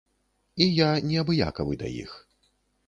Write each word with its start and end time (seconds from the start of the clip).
І 0.65 0.69
я 0.77 0.89
неабыякавы 1.11 1.73
да 1.85 1.95
іх. 2.03 2.21